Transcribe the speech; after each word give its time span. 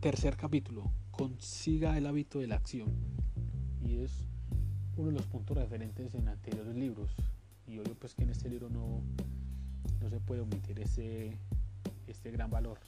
Tercer 0.00 0.36
capítulo, 0.36 0.92
consiga 1.10 1.96
el 1.96 2.06
hábito 2.06 2.38
de 2.38 2.46
la 2.46 2.56
acción. 2.56 2.92
Y 3.82 3.96
es 3.96 4.28
uno 4.96 5.08
de 5.08 5.14
los 5.14 5.26
puntos 5.26 5.56
referentes 5.56 6.14
en 6.14 6.28
anteriores 6.28 6.76
libros. 6.76 7.14
Y 7.66 7.78
obvio 7.78 7.94
pues 7.98 8.14
que 8.14 8.24
en 8.24 8.30
este 8.30 8.50
libro 8.50 8.68
no, 8.68 9.02
no 10.00 10.10
se 10.10 10.20
puede 10.20 10.42
omitir 10.42 10.78
ese, 10.80 11.38
este 12.06 12.30
gran 12.30 12.50
valor. 12.50 12.78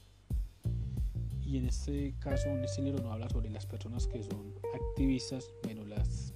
Y 1.43 1.57
en 1.57 1.65
este 1.65 2.15
caso, 2.21 2.51
en 2.51 2.62
este 2.62 2.83
libro 2.83 3.02
no 3.02 3.11
habla 3.11 3.30
sobre 3.30 3.48
las 3.48 3.65
personas 3.65 4.06
que 4.06 4.23
son 4.23 4.55
activistas, 4.75 5.51
menos 5.66 5.88
las 5.88 6.34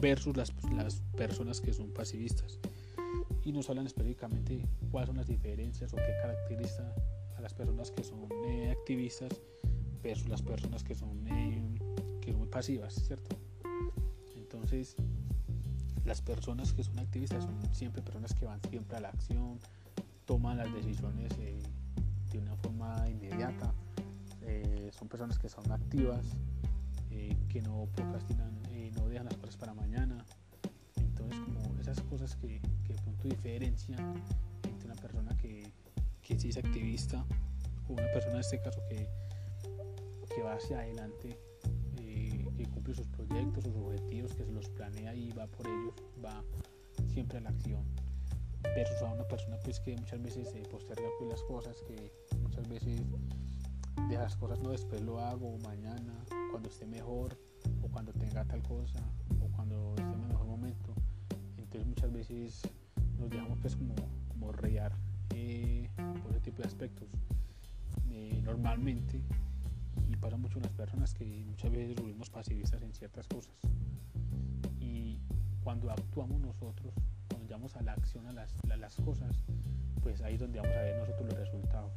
versus 0.00 0.36
las, 0.36 0.54
las 0.72 1.02
personas 1.16 1.60
que 1.60 1.74
son 1.74 1.92
pasivistas. 1.92 2.58
Y 3.44 3.52
nos 3.52 3.68
hablan 3.68 3.86
específicamente 3.86 4.66
cuáles 4.90 5.08
son 5.08 5.18
las 5.18 5.26
diferencias 5.26 5.92
o 5.92 5.96
qué 5.96 6.14
caracteriza 6.22 6.94
a 7.36 7.42
las 7.42 7.52
personas 7.52 7.90
que 7.90 8.02
son 8.02 8.26
eh, 8.46 8.70
activistas 8.70 9.30
versus 10.02 10.28
las 10.28 10.42
personas 10.42 10.82
que 10.84 10.94
son, 10.94 11.26
eh, 11.28 11.78
que 12.20 12.32
son 12.32 12.48
pasivas, 12.48 12.94
¿cierto? 12.94 13.36
Entonces, 14.36 14.96
las 16.04 16.22
personas 16.22 16.72
que 16.72 16.82
son 16.82 16.98
activistas 16.98 17.44
son 17.44 17.74
siempre 17.74 18.00
personas 18.02 18.32
que 18.32 18.46
van 18.46 18.60
siempre 18.70 18.96
a 18.96 19.00
la 19.00 19.08
acción, 19.10 19.58
toman 20.24 20.56
las 20.56 20.72
decisiones 20.72 21.30
eh, 21.38 21.60
de 22.32 22.38
una 22.38 22.56
forma 22.56 23.08
inmediata, 23.08 23.74
eh, 24.42 24.90
son 24.98 25.08
personas 25.08 25.38
que 25.38 25.48
son 25.48 25.70
activas, 25.70 26.24
eh, 27.10 27.36
que 27.48 27.60
no 27.60 27.86
procrastinan, 27.94 28.58
no 28.96 29.06
dejan 29.08 29.26
las 29.26 29.36
cosas 29.36 29.56
para 29.58 29.74
mañana. 29.74 30.24
Entonces, 30.96 31.38
como 31.40 31.78
esas 31.78 32.00
cosas 32.02 32.36
que, 32.36 32.60
que 32.84 32.94
de 32.94 33.02
pronto 33.02 33.28
diferencian 33.28 34.22
entre 34.64 34.86
una 34.86 34.94
persona 34.96 35.36
que, 35.36 35.70
que 36.22 36.38
sí 36.38 36.48
es 36.48 36.56
activista 36.56 37.24
o 37.88 37.92
una 37.92 38.10
persona 38.12 38.34
en 38.34 38.40
este 38.40 38.60
caso 38.60 38.80
que, 38.88 39.08
va 40.42 40.54
hacia 40.54 40.80
adelante 40.80 41.38
que 42.58 42.68
cumple 42.70 42.94
sus 42.94 43.06
proyectos, 43.06 43.64
sus 43.64 43.76
objetivos, 43.76 44.34
que 44.34 44.44
se 44.44 44.52
los 44.52 44.68
planea 44.70 45.14
y 45.14 45.30
va 45.30 45.46
por 45.46 45.66
ellos, 45.66 45.94
va 46.22 46.42
siempre 47.06 47.38
a 47.38 47.40
la 47.40 47.50
acción. 47.50 47.84
Versus 48.62 49.00
a 49.02 49.12
una 49.12 49.26
persona 49.28 49.56
pues 49.64 49.78
que 49.80 49.96
muchas 49.96 50.20
veces 50.20 50.50
se 50.50 50.60
posterga 50.62 51.08
pues, 51.18 51.30
las 51.30 51.42
cosas, 51.44 51.80
que 51.86 52.12
muchas 52.42 52.68
veces 52.68 53.00
deja 54.08 54.22
las 54.22 54.36
cosas, 54.36 54.58
no 54.60 54.70
después 54.70 55.00
lo 55.02 55.20
hago, 55.20 55.56
mañana, 55.58 56.12
cuando 56.50 56.68
esté 56.68 56.86
mejor, 56.86 57.38
o 57.82 57.88
cuando 57.88 58.12
tenga 58.12 58.44
tal 58.44 58.62
cosa, 58.62 59.00
o 59.40 59.48
cuando 59.54 59.90
esté 59.90 60.02
en 60.02 60.22
el 60.22 60.28
mejor 60.28 60.46
momento. 60.46 60.94
Entonces 61.56 61.86
muchas 61.86 62.12
veces 62.12 62.62
nos 63.18 63.30
dejamos 63.30 63.58
pues 63.60 63.76
como, 63.76 63.94
como 64.28 64.52
eh, 65.34 65.88
por 66.22 66.32
ese 66.32 66.40
tipo 66.40 66.62
de 66.62 66.68
aspectos. 66.68 67.08
Eh, 68.10 68.40
normalmente 68.42 69.22
pasa 70.20 70.36
mucho 70.36 70.60
las 70.60 70.72
personas 70.72 71.14
que 71.14 71.44
muchas 71.44 71.70
veces 71.70 71.94
volvemos 71.96 72.30
pasivistas 72.30 72.82
en 72.82 72.92
ciertas 72.92 73.26
cosas. 73.28 73.54
Y 74.80 75.20
cuando 75.62 75.90
actuamos 75.90 76.40
nosotros, 76.40 76.94
cuando 77.28 77.46
llegamos 77.46 77.76
a 77.76 77.82
la 77.82 77.92
acción, 77.92 78.26
a 78.26 78.32
las, 78.32 78.54
las 78.66 78.96
cosas, 78.96 79.44
pues 80.02 80.20
ahí 80.22 80.34
es 80.34 80.40
donde 80.40 80.60
vamos 80.60 80.76
a 80.76 80.82
ver 80.82 80.98
nosotros 80.98 81.28
los 81.28 81.38
resultados. 81.38 81.92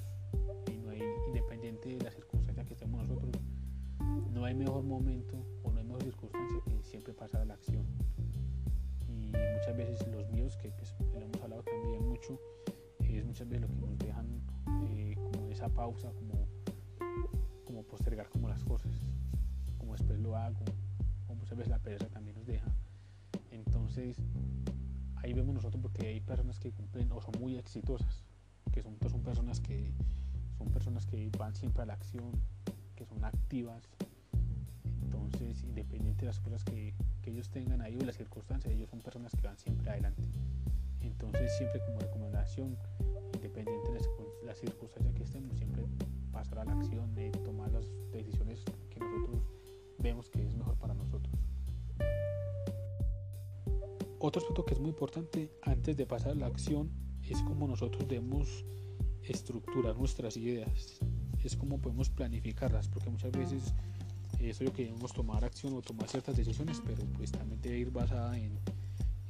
Y 0.72 0.78
no 0.78 0.90
hay, 0.92 1.02
independiente 1.28 1.90
de 1.90 2.04
la 2.04 2.12
circunstancia 2.12 2.64
que 2.64 2.74
estemos 2.74 3.08
nosotros, 3.08 3.32
no 4.32 4.46
hay 4.46 4.54
mejor 4.54 4.84
momento 4.84 5.46
o 5.64 5.72
no 5.72 5.80
hay 5.80 5.86
mejor 5.86 6.04
circunstancia 6.04 6.58
que 6.66 6.84
siempre 6.84 7.14
pasar 7.14 7.42
a 7.42 7.46
la 7.46 7.54
acción. 7.56 7.86
Y 9.08 9.32
muchas 9.56 9.76
veces 9.76 10.08
los 10.08 10.30
míos, 10.30 10.58
que 10.58 10.70
pues, 10.70 10.96
lo 11.14 11.22
hemos 11.22 11.42
hablado 11.42 11.64
también 11.64 12.08
mucho, 12.08 12.40
es 13.18 13.26
muchas 13.26 13.48
veces 13.48 13.62
lo 13.62 13.68
que 13.68 13.82
nos 13.82 13.98
dejan 13.98 14.42
eh, 14.90 15.16
como 15.16 15.50
esa 15.50 15.70
pausa, 15.70 16.12
como 16.14 16.41
postergar 17.92 18.30
como 18.30 18.48
las 18.48 18.64
cosas, 18.64 18.92
como 19.78 19.92
después 19.92 20.18
lo 20.20 20.38
hago, 20.38 20.64
o 21.28 21.36
muchas 21.36 21.58
veces 21.58 21.70
la 21.70 21.80
pereza 21.80 22.08
también 22.08 22.38
nos 22.38 22.48
deja. 22.48 22.72
Entonces, 23.52 24.18
ahí 25.18 25.34
vemos 25.34 25.54
nosotros 25.54 25.82
porque 25.82 26.08
hay 26.08 26.22
personas 26.22 26.58
que 26.58 26.72
cumplen 26.72 27.12
o 27.12 27.22
son 27.22 27.34
muy 27.40 27.58
exitosas, 27.58 28.24
que 28.72 28.82
son, 28.82 28.98
son 29.10 29.22
personas 29.22 29.60
que 29.60 29.92
son 30.58 30.70
personas 30.70 31.06
que 31.06 31.30
van 31.38 31.54
siempre 31.54 31.84
a 31.84 31.86
la 31.86 31.94
acción, 31.94 32.32
que 32.96 33.06
son 33.06 33.26
activas. 33.26 33.90
Entonces, 35.02 35.64
independiente 35.64 36.22
de 36.22 36.28
las 36.28 36.40
cosas 36.40 36.64
que, 36.64 36.94
ellos 37.26 37.50
tengan 37.50 37.82
ahí 37.82 37.96
o 37.96 38.04
las 38.04 38.16
circunstancias, 38.16 38.74
ellos 38.74 38.90
son 38.90 39.00
personas 39.00 39.32
que 39.34 39.42
van 39.42 39.58
siempre 39.58 39.90
adelante. 39.90 40.24
Entonces, 41.02 41.56
siempre 41.58 41.80
como 41.86 42.00
recomendación, 42.00 42.78
independiente 43.36 43.92
de 43.92 44.02
las 44.46 44.58
circunstancias 44.58 45.14
que 45.14 45.24
estemos, 45.24 45.58
siempre 45.58 45.84
pasar 46.32 46.60
a 46.60 46.66
la 46.66 46.74
acción, 46.74 47.14
de 47.16 47.32
vemos 50.02 50.30
que 50.30 50.46
es 50.46 50.56
mejor 50.56 50.78
para 50.78 50.94
nosotros. 50.94 51.34
Otro 54.20 54.40
aspecto 54.40 54.66
que 54.66 54.76
es 54.76 54.80
muy 54.80 54.90
importante 54.90 55.52
antes 55.64 55.98
de 55.98 56.06
pasar 56.06 56.34
a 56.34 56.36
la 56.36 56.46
acción 56.46 56.92
es 57.24 57.42
cómo 57.42 57.68
nosotros 57.68 58.08
debemos 58.08 58.66
estructurar 59.24 59.98
nuestras 59.98 60.38
ideas, 60.38 61.00
es 61.44 61.56
cómo 61.56 61.80
podemos 61.80 62.10
planificarlas, 62.10 62.88
porque 62.88 63.10
muchas 63.10 63.32
veces 63.32 63.74
es 64.40 64.62
lo 64.62 64.74
que 64.74 64.86
debemos 64.86 65.14
tomar 65.14 65.44
acción 65.44 65.74
o 65.74 65.82
tomar 65.82 66.08
ciertas 66.08 66.36
decisiones, 66.36 66.82
pero 66.86 67.04
pues 67.18 67.32
también 67.32 67.62
debe 67.62 67.80
ir 67.80 67.92
basada 67.92 68.38
en, 68.38 68.60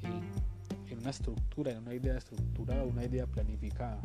en, 0.01 0.99
una 0.99 1.09
estructura, 1.09 1.71
en 1.71 1.79
una 1.79 1.95
idea 1.95 2.17
estructurada, 2.17 2.83
una 2.83 3.03
idea 3.03 3.25
planificada. 3.25 4.01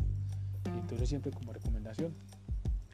Entonces 0.64 1.08
siempre 1.08 1.30
como 1.30 1.52
recomendación, 1.52 2.14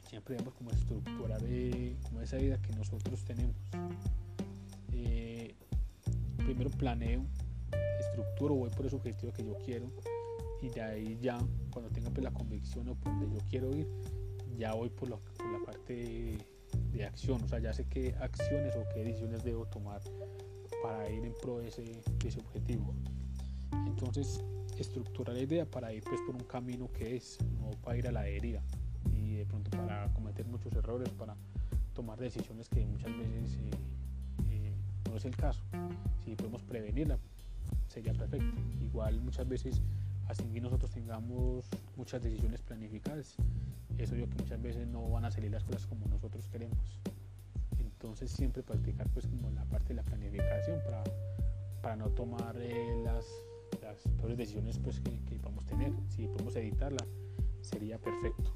siempre 0.09 0.35
debemos 0.35 0.55
como 0.55 0.71
estructurar 0.71 1.41
eh, 1.45 1.95
esa 2.23 2.39
idea 2.39 2.57
que 2.61 2.73
nosotros 2.73 3.23
tenemos. 3.23 3.55
Eh, 4.91 5.55
primero 6.37 6.69
planeo, 6.69 7.25
estructuro, 7.99 8.55
voy 8.55 8.69
por 8.69 8.85
ese 8.85 8.95
objetivo 8.95 9.31
que 9.33 9.45
yo 9.45 9.57
quiero 9.65 9.91
y 10.61 10.69
de 10.69 10.81
ahí 10.81 11.17
ya 11.21 11.39
cuando 11.71 11.91
tenga 11.91 12.09
pues, 12.09 12.23
la 12.23 12.31
convicción 12.31 12.87
o 12.89 12.95
por 12.95 13.11
donde 13.13 13.35
yo 13.35 13.45
quiero 13.49 13.75
ir, 13.75 13.87
ya 14.57 14.73
voy 14.73 14.89
por, 14.89 15.09
la 15.09 15.17
parte 15.65 16.37
de, 16.91 17.05
acción, 17.05 17.41
o 17.43 17.47
sea, 17.47 17.59
ya 17.59 17.73
sé 17.73 17.85
qué 17.85 18.15
acciones 18.19 18.75
o 18.75 18.83
qué 18.93 19.03
decisiones 19.03 19.43
debo 19.43 19.65
tomar 19.65 20.01
para 20.81 21.09
ir 21.09 21.25
en 21.25 21.33
pro 21.41 21.59
de 21.59 21.67
ese, 21.67 21.81
de 21.81 22.27
ese 22.27 22.39
objetivo. 22.39 22.93
Entonces, 23.87 24.43
estructurar 24.77 25.35
la 25.35 25.41
idea 25.41 25.65
para 25.65 25.93
ir 25.93 26.03
pues 26.03 26.21
por 26.21 26.35
un 26.35 26.43
camino 26.43 26.87
que 26.93 27.15
es, 27.15 27.37
no 27.59 27.71
para 27.81 27.97
ir 27.97 28.07
a 28.07 28.11
la 28.11 28.21
deriva 28.21 28.61
de 29.43 29.45
pronto 29.45 29.69
para 29.71 30.07
cometer 30.13 30.45
muchos 30.45 30.73
errores, 30.73 31.09
para 31.09 31.35
tomar 31.93 32.19
decisiones 32.19 32.69
que 32.69 32.85
muchas 32.85 33.15
veces 33.17 33.57
eh, 33.57 33.71
eh, 34.49 34.73
no 35.09 35.15
es 35.15 35.25
el 35.25 35.35
caso. 35.35 35.63
Si 36.23 36.35
podemos 36.35 36.63
prevenirla, 36.63 37.17
sería 37.87 38.13
perfecto. 38.13 38.59
Igual 38.81 39.21
muchas 39.21 39.47
veces, 39.47 39.81
así 40.27 40.43
que 40.45 40.59
nosotros 40.59 40.91
tengamos 40.91 41.65
muchas 41.95 42.21
decisiones 42.21 42.61
planificadas, 42.61 43.35
eso 43.97 44.15
yo 44.15 44.27
que 44.29 44.35
muchas 44.35 44.61
veces 44.61 44.87
no 44.87 45.09
van 45.09 45.25
a 45.25 45.31
salir 45.31 45.51
las 45.51 45.63
cosas 45.63 45.85
como 45.87 46.05
nosotros 46.07 46.47
queremos. 46.47 46.99
Entonces 47.79 48.31
siempre 48.31 48.63
practicar 48.63 49.07
pues 49.09 49.27
como 49.27 49.49
la 49.51 49.63
parte 49.65 49.89
de 49.89 49.95
la 49.95 50.03
planificación 50.03 50.81
para, 50.83 51.03
para 51.81 51.95
no 51.95 52.09
tomar 52.09 52.55
eh, 52.59 53.01
las, 53.03 53.25
las 53.81 53.97
peores 54.17 54.37
decisiones 54.37 54.79
pues 54.79 54.99
que, 54.99 55.19
que 55.25 55.35
podamos 55.39 55.65
tener. 55.65 55.93
Si 56.09 56.27
podemos 56.27 56.55
editarla, 56.55 57.05
sería 57.61 57.97
perfecto. 57.99 58.51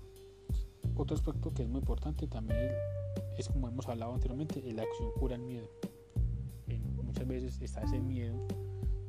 Otro 0.95 1.15
aspecto 1.15 1.53
que 1.53 1.61
es 1.61 1.69
muy 1.69 1.79
importante 1.79 2.25
también 2.27 2.71
es 3.37 3.47
como 3.47 3.67
hemos 3.67 3.87
hablado 3.87 4.13
anteriormente, 4.13 4.61
la 4.73 4.83
acción 4.83 5.11
cura 5.19 5.35
el 5.35 5.41
miedo. 5.41 5.69
muchas 7.03 7.27
veces 7.27 7.61
está 7.61 7.81
ese 7.81 7.99
miedo 7.99 8.35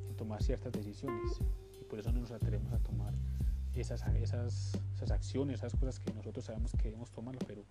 en 0.09 0.17
tomar 0.17 0.43
ciertas 0.43 0.73
decisiones 0.73 1.41
y 1.81 1.85
por 1.85 1.99
eso 1.99 2.13
no 2.13 2.21
nos 2.21 2.31
atrevemos 2.31 2.73
a 2.73 2.79
tomar 2.79 3.15
esas, 3.75 4.03
esas, 4.17 4.79
esas 4.95 5.11
acciones, 5.11 5.61
esas 5.61 5.75
cosas 5.75 5.99
que 5.99 6.13
nosotros 6.13 6.45
sabemos 6.45 6.73
que 6.73 6.85
debemos 6.85 7.11
tomarlo, 7.11 7.41
pero 7.47 7.65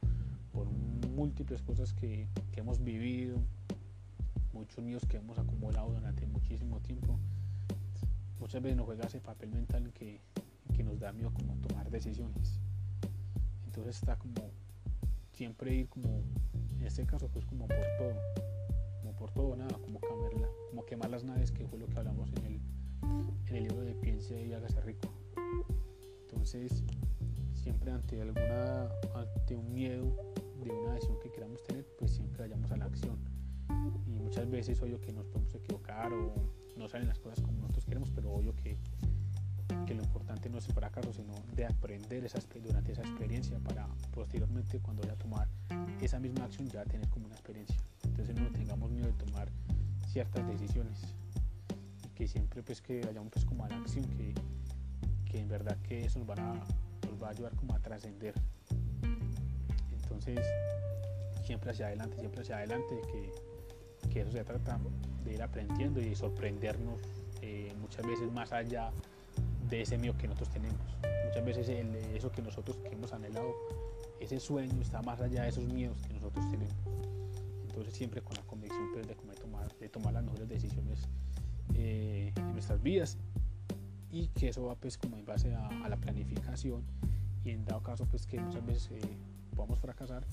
por 0.52 0.68
múltiples 0.70 1.62
cosas 1.62 1.94
que, 1.94 2.28
que 2.52 2.60
hemos 2.60 2.84
vivido, 2.84 3.38
muchos 4.54 4.84
miedos 4.84 5.06
que 5.08 5.18
hemos 5.18 5.38
acumulado 5.38 5.94
durante 5.94 6.26
muchísimo 6.28 6.80
tiempo, 6.80 7.20
muchas 8.40 8.62
veces 8.62 8.78
nos 8.78 8.86
juega 8.86 9.06
ese 9.06 9.20
papel 9.20 9.50
mental 9.50 9.92
que, 9.94 10.22
que 10.74 10.84
nos 10.84 11.00
da 11.00 11.12
miedo 11.12 11.32
como 11.34 11.56
tomar 11.58 11.90
decisiones 11.90 12.60
entonces 13.78 14.02
está 14.02 14.18
como 14.18 14.34
siempre 15.34 15.76
ir 15.76 15.88
como, 15.88 16.24
en 16.80 16.86
este 16.86 17.06
caso 17.06 17.30
pues 17.30 17.46
como 17.46 17.68
por 17.68 17.86
todo, 17.98 18.14
como 19.02 19.16
por 19.16 19.32
todo 19.32 19.56
nada, 19.56 19.78
como 19.80 20.00
como 20.00 20.86
quemar 20.86 21.10
las 21.10 21.24
naves 21.24 21.52
que 21.52 21.68
fue 21.68 21.80
lo 21.80 21.88
que 21.88 21.98
hablamos 21.98 22.32
en 22.34 22.46
el, 22.46 22.62
en 23.48 23.56
el 23.56 23.64
libro 23.64 23.82
de 23.82 23.94
Piense 23.96 24.46
y 24.46 24.54
hágase 24.54 24.80
rico. 24.82 25.10
Entonces 26.22 26.84
siempre 27.54 27.92
ante 27.92 28.22
alguna, 28.22 28.90
ante 29.14 29.56
un 29.56 29.74
miedo 29.74 30.16
de 30.64 30.72
una 30.72 30.94
decisión 30.94 31.20
que 31.20 31.32
queramos 31.32 31.64
tener, 31.64 31.86
pues 32.00 32.12
siempre 32.12 32.44
vayamos 32.44 32.72
a 32.72 32.78
la 32.78 32.86
acción. 32.86 33.18
Y 34.06 34.20
muchas 34.20 34.50
veces 34.50 34.82
obvio 34.82 35.02
que 35.02 35.12
nos 35.12 35.28
podemos 35.28 35.54
equivocar 35.56 36.14
o 36.14 36.34
no 36.78 36.88
salen 36.88 37.08
las 37.08 37.20
cosas 37.20 37.42
como 37.42 37.60
nosotros 37.60 37.86
queremos, 37.86 38.12
pero 38.12 38.32
obvio 38.32 38.56
que 38.56 38.78
que 39.86 39.94
lo 39.94 40.04
importante 40.04 40.50
no 40.50 40.58
es 40.58 40.68
el 40.68 40.74
fracaso, 40.74 41.12
sino 41.14 41.34
de 41.56 41.66
aprender 41.66 42.24
esa, 42.26 42.40
durante 42.64 42.92
esa 42.92 43.02
experiencia 43.02 43.60
para 43.60 43.88
posteriormente 44.14 44.80
cuando 44.80 45.02
vaya 45.02 45.14
a 45.14 45.18
tomar 45.18 45.48
esa 46.02 46.20
misma 46.20 46.46
acción 46.46 46.68
ya 46.70 46.84
tener 46.86 47.08
como 47.10 47.26
una 47.26 47.36
experiencia. 47.36 47.78
Entonces 48.04 48.36
no 48.36 48.50
tengamos 48.52 48.92
miedo 48.92 49.08
de 49.08 49.14
tomar 49.14 49.50
ciertas 50.08 50.48
decisiones 50.48 51.14
y 52.06 52.10
que 52.10 52.28
siempre 52.28 52.64
pues 52.64 52.82
que 52.82 53.02
vayamos 53.02 53.30
pues 53.32 53.46
como 53.46 53.66
a 53.66 53.70
la 53.70 53.78
acción 53.78 54.06
que, 54.06 54.34
que 55.26 55.40
en 55.40 55.48
verdad 55.48 55.78
que 55.84 56.06
eso 56.06 56.20
nos, 56.20 56.30
a, 56.38 56.54
nos 56.54 57.22
va 57.22 57.28
a 57.28 57.32
ayudar 57.32 57.56
como 57.56 57.76
a 57.76 57.80
trascender. 57.80 58.34
Entonces 59.92 60.40
siempre 61.44 61.72
hacia 61.72 61.88
adelante, 61.88 62.18
siempre 62.20 62.42
hacia 62.42 62.58
adelante, 62.58 63.02
que, 63.12 64.10
que 64.10 64.22
eso 64.22 64.32
se 64.32 64.44
trata 64.44 64.80
de 65.24 65.34
ir 65.34 65.42
aprendiendo 65.42 66.02
y 66.02 66.14
sorprendernos 66.16 67.00
eh, 67.42 67.74
muchas 67.80 68.06
veces 68.06 68.32
más 68.32 68.52
allá 68.52 68.92
de 69.70 69.82
ese 69.82 69.98
miedo 69.98 70.18
que 70.18 70.28
nosotros 70.28 70.50
tenemos. 70.50 70.80
Muchas 71.26 71.46
veces 71.46 71.70
eso 72.14 72.32
que 72.32 72.42
nosotros 72.42 72.78
que 72.78 72.90
hemos 72.90 73.12
anhelado, 73.14 73.54
ese 74.20 74.40
sueño 74.40 74.82
está 74.82 75.02
más 75.02 75.22
allá 75.22 75.44
de 75.44 75.50
esos 75.50 75.66
miedos 75.66 76.02
que 76.02 76.14
nosotros 76.14 76.46
tenemos. 76.50 76.76
Entonces 77.68 77.94
siempre 77.94 78.22
con 78.22 78.36
la 78.36 78.42
convicción 78.44 78.90
pues, 78.94 79.08
de, 79.08 79.16
tomar, 79.36 79.76
de 79.78 79.90
tomar 79.90 80.14
las 80.14 80.24
mejores 80.24 80.48
decisiones 80.48 81.08
eh, 81.76 82.34
en 82.36 82.54
nuestras 82.54 82.82
vidas 82.82 83.18
y 84.10 84.30
que 84.30 84.50
eso 84.50 84.64
va 84.64 84.76
pues 84.76 84.98
como 84.98 85.18
en 85.18 85.26
base 85.26 85.54
a, 85.54 85.70
la 85.88 85.98
planificación 85.98 86.84
y 87.44 87.52
en 87.52 87.66
dado 87.66 87.84
caso 87.84 88.06
pues 88.06 88.26
que 88.26 88.40
muchas 88.40 88.66
veces 88.66 88.90
eh, 88.92 89.02
podamos 89.56 89.80
fracasar 89.80 90.26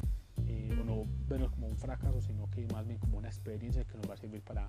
eh, 0.46 0.78
o 0.80 0.84
no 0.84 1.04
verlo 1.28 1.50
como 1.50 1.66
un 1.66 1.76
fracaso 1.76 2.20
sino 2.20 2.48
que 2.50 2.66
más 2.68 2.86
bien 2.86 2.98
como 2.98 3.18
una 3.18 3.28
experiencia 3.28 3.84
que 3.84 3.96
nos 3.96 4.08
va 4.08 4.14
a 4.14 4.16
servir 4.16 4.42
para, 4.42 4.68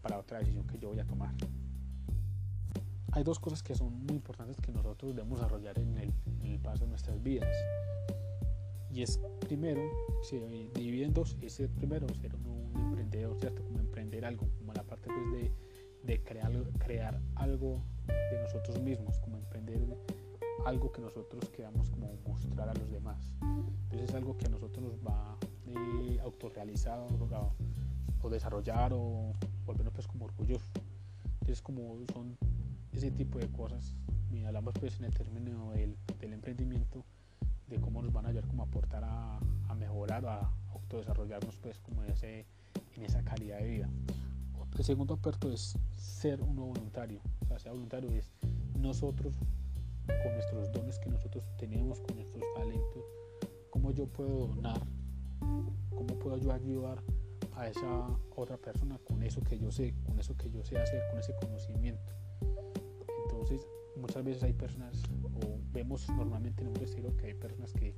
para 0.00 0.18
otra 0.18 0.38
decisión 0.38 0.66
que 0.66 0.78
yo 0.78 0.88
voy 0.88 1.00
a 1.00 1.04
tomar 1.04 1.34
hay 3.16 3.24
dos 3.24 3.40
cosas 3.40 3.62
que 3.62 3.74
son 3.74 4.04
muy 4.04 4.16
importantes 4.16 4.58
que 4.58 4.70
nosotros 4.70 5.16
debemos 5.16 5.38
desarrollar 5.38 5.78
en 5.78 5.96
el, 5.96 6.60
paso 6.60 6.84
de 6.84 6.90
nuestras 6.90 7.22
vidas. 7.22 7.48
Y 8.92 9.02
es 9.02 9.18
primero, 9.40 9.80
si 10.22 10.38
dividen 10.74 11.14
dos, 11.14 11.34
es 11.40 11.62
primero 11.76 12.06
ser 12.14 12.34
un, 12.34 12.72
emprendedor, 12.76 13.38
¿cierto? 13.40 13.64
Como 13.64 13.78
emprender 13.80 14.26
algo, 14.26 14.46
como 14.58 14.74
la 14.74 14.82
parte 14.82 15.08
pues, 15.08 15.32
de, 15.32 15.52
de 16.02 16.22
crear, 16.24 16.52
crear 16.78 17.18
algo 17.36 17.82
de 18.06 18.38
nosotros 18.42 18.82
mismos, 18.82 19.18
como 19.20 19.38
emprender 19.38 19.80
algo 20.66 20.92
que 20.92 21.00
nosotros 21.00 21.48
queramos 21.48 21.88
como 21.88 22.18
mostrar 22.26 22.68
a 22.68 22.74
los 22.74 22.90
demás. 22.90 23.32
Entonces 23.84 24.10
es 24.10 24.14
algo 24.14 24.36
que 24.36 24.44
a 24.44 24.50
nosotros 24.50 24.84
nos 24.84 24.98
va 25.00 25.38
eh, 25.68 26.18
autorrealizar 26.22 26.98
o, 26.98 27.06
o, 28.22 28.28
desarrollar 28.28 28.92
o 28.92 29.32
volvernos 29.64 29.94
pues 29.94 30.06
como 30.06 30.26
orgullosos. 30.26 30.70
Entonces 31.40 31.62
como 31.62 31.96
son 32.12 32.36
tipo 33.10 33.38
de 33.38 33.48
cosas. 33.48 33.94
Y 34.30 34.44
hablamos 34.44 34.74
pues 34.78 34.98
en 34.98 35.04
el 35.04 35.14
término 35.14 35.72
del, 35.72 35.96
emprendimiento, 36.20 37.04
de 37.68 37.80
cómo 37.80 38.02
nos 38.02 38.12
van 38.12 38.26
a 38.26 38.28
ayudar 38.30 38.46
como 38.46 38.62
aportar 38.62 39.04
a, 39.04 39.40
mejorar, 39.76 40.24
a 40.26 40.50
autodesarrollarnos 40.72 41.56
pues 41.56 41.78
como 41.80 42.02
en 42.02 43.04
esa 43.04 43.22
calidad 43.24 43.58
de 43.58 43.68
vida. 43.68 43.90
El 44.78 44.84
segundo 44.84 45.14
aspecto 45.14 45.50
es 45.50 45.78
ser 45.96 46.42
uno 46.42 46.66
voluntario. 46.66 47.22
O 47.40 47.46
sea, 47.46 47.58
ser 47.58 47.72
voluntario 47.72 48.10
es 48.10 48.30
nosotros 48.78 49.34
con 50.06 50.32
nuestros 50.34 50.70
dones 50.70 50.98
que 50.98 51.08
nosotros 51.08 51.44
tenemos, 51.56 52.00
con 52.00 52.16
nuestros 52.16 52.44
talentos, 52.54 53.04
cómo 53.70 53.90
yo 53.92 54.06
puedo 54.06 54.48
donar, 54.48 54.80
cómo 55.90 56.18
puedo 56.18 56.36
yo 56.38 56.52
ayudar 56.52 57.02
a 57.54 57.68
esa 57.68 58.08
otra 58.36 58.58
persona 58.58 58.98
con 58.98 59.22
eso 59.22 59.40
que 59.40 59.58
yo 59.58 59.72
sé, 59.72 59.94
con 60.04 60.18
eso 60.18 60.36
que 60.36 60.50
yo 60.50 60.62
sé 60.62 60.76
hacer, 60.78 61.02
con 61.10 61.20
ese 61.20 61.34
conocimiento. 61.36 62.12
Muchas 63.96 64.24
veces 64.24 64.42
hay 64.42 64.52
personas, 64.52 65.02
o 65.22 65.58
vemos 65.72 66.08
normalmente 66.10 66.62
en 66.62 66.68
un 66.68 66.76
estilo 66.76 67.16
que 67.16 67.26
hay 67.26 67.34
personas 67.34 67.72
que 67.72 67.94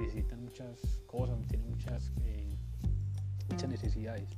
necesitan 0.00 0.42
muchas 0.42 1.00
cosas, 1.06 1.38
tienen 1.48 1.70
muchas, 1.70 2.12
eh, 2.22 2.56
muchas 3.48 3.68
necesidades. 3.68 4.28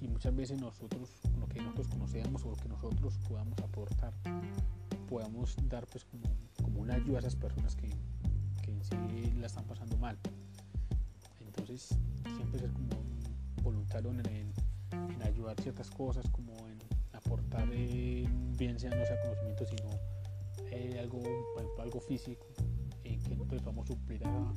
Y 0.00 0.08
muchas 0.08 0.34
veces 0.34 0.60
nosotros, 0.60 1.10
lo 1.38 1.46
que 1.48 1.60
nosotros 1.60 1.88
conocemos 1.88 2.44
o 2.44 2.50
lo 2.50 2.56
que 2.56 2.68
nosotros 2.68 3.18
podamos 3.28 3.58
aportar, 3.60 4.12
podamos 5.08 5.56
dar 5.68 5.86
pues 5.86 6.04
como, 6.04 6.24
como 6.62 6.80
una 6.80 6.94
ayuda 6.94 7.18
a 7.18 7.20
esas 7.20 7.36
personas 7.36 7.76
que, 7.76 7.88
que 8.62 8.72
en 8.72 8.84
sí 8.84 9.32
la 9.38 9.46
están 9.46 9.64
pasando 9.64 9.96
mal. 9.96 10.18
Entonces, 11.40 11.96
siempre 12.34 12.58
ser 12.58 12.72
como 12.72 12.98
un 12.98 13.62
voluntario 13.62 14.10
en, 14.10 14.26
en 14.26 15.22
ayudar 15.22 15.60
ciertas 15.60 15.90
cosas, 15.90 16.28
como 16.30 16.51
en 16.51 16.51
aportar 17.32 17.66
eh, 17.72 18.28
bien 18.58 18.78
sea 18.78 18.90
no 18.90 19.04
sea 19.06 19.18
conocimiento 19.22 19.64
sino 19.64 19.90
eh, 20.70 20.98
algo 21.00 21.22
algo 21.78 22.00
físico 22.00 22.46
en 23.04 23.20
que 23.22 23.34
nosotros 23.34 23.62
a 23.66 23.86
suplir 23.86 24.22
a, 24.26 24.52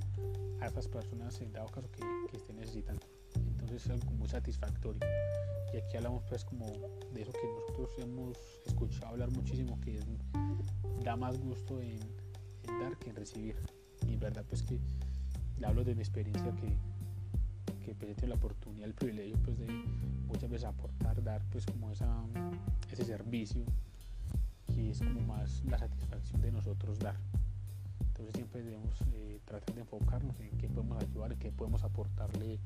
a 0.60 0.68
estas 0.68 0.88
personas 0.88 1.40
en 1.40 1.54
dado 1.54 1.68
caso 1.68 1.90
que, 1.92 2.02
que, 2.30 2.38
estén 2.38 2.58
necesitando. 2.58 3.02
Entonces 3.36 3.86
es 3.86 3.92
algo 3.92 4.12
muy 4.12 4.28
satisfactorio. 4.28 5.02
Y 5.74 5.78
aquí 5.78 5.98
hablamos 5.98 6.24
pues 6.30 6.46
como 6.46 6.66
de 7.12 7.22
eso 7.22 7.32
que 7.32 7.48
nosotros 7.48 7.90
hemos 7.98 8.38
escuchado 8.66 9.08
hablar 9.08 9.32
muchísimo 9.32 9.80
que 9.82 10.00
da 11.04 11.16
más 11.16 11.40
gusto 11.40 11.82
en, 11.82 12.00
en, 12.68 12.80
dar 12.80 12.98
que 12.98 13.10
en 13.10 13.16
recibir. 13.16 13.56
Y 14.08 14.14
en 14.14 14.20
verdad 14.20 14.46
pues 14.48 14.62
que 14.62 14.80
hablo 15.64 15.84
de 15.84 15.96
mi 15.96 16.02
experiencia 16.02 16.56
que 16.56 16.78
que 17.86 17.94
pues 17.94 18.28
la 18.28 18.36
oportunidad, 18.36 18.88
el 18.88 18.94
privilegio 18.94 19.38
pues 19.44 19.60
de 19.60 19.68
muchas 20.28 20.50
veces 20.50 20.66
aportar, 20.66 21.24
dar 21.24 21.42
pues 21.52 21.66
como 21.68 21.92
esa, 21.92 22.10
ese 22.92 23.06
servicio 23.06 23.64
que 24.74 24.90
es 24.90 24.98
como 25.00 25.22
más 25.22 25.64
la 25.66 25.78
satisfacción 25.78 26.42
de 26.42 26.52
nosotros 26.52 26.98
dar. 26.98 27.16
Entonces 28.00 28.34
siempre 28.34 28.64
debemos 28.64 28.96
eh, 29.14 29.40
tratar 29.46 29.76
de 29.76 29.82
enfocarnos 29.82 30.40
en 30.40 30.58
qué 30.58 30.68
podemos 30.68 31.04
ayudar, 31.04 31.38
qué 31.38 31.52
podemos 31.52 31.84
aportarle 31.84 32.60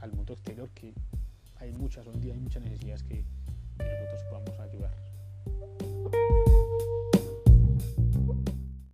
al 0.00 0.12
mundo 0.12 0.32
exterior, 0.32 0.70
que 0.70 0.94
hay 1.58 1.72
muchas, 1.72 2.06
hoy 2.06 2.18
día 2.20 2.32
hay 2.32 2.40
muchas 2.40 2.62
necesidades 2.62 3.02
que, 3.02 3.22
nosotros 3.76 4.22
podamos 4.30 4.60
ayudar 4.60 4.94